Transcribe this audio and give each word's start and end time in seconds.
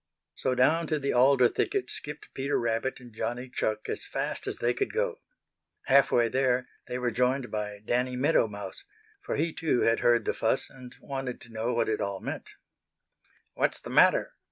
So 0.33 0.55
down 0.55 0.87
to 0.87 0.97
the 0.97 1.13
alder 1.13 1.47
thicket 1.47 1.91
skipped 1.91 2.33
Peter 2.33 2.57
Rabbit 2.59 2.99
and 2.99 3.13
Johnny 3.13 3.47
Chuck 3.49 3.87
as 3.87 4.03
fast 4.03 4.47
as 4.47 4.57
they 4.57 4.73
could 4.73 4.91
go. 4.93 5.21
Half 5.83 6.11
way 6.11 6.27
there 6.27 6.67
they 6.87 6.97
were 6.97 7.11
joined 7.11 7.51
by 7.51 7.83
Danny 7.85 8.15
Meadow 8.15 8.47
Mouse, 8.47 8.83
for 9.21 9.35
he 9.35 9.53
too 9.53 9.81
had 9.81 9.99
heard 9.99 10.25
the 10.25 10.33
fuss 10.33 10.71
and 10.71 10.95
wanted 11.01 11.39
to 11.41 11.49
know 11.53 11.71
what 11.75 11.87
it 11.87 12.01
all 12.01 12.19
meant. 12.19 12.49
"What's 13.53 13.79
the 13.79 13.91
matter?" 13.91 14.33